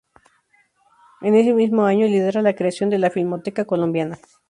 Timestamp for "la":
2.41-2.55, 2.97-3.11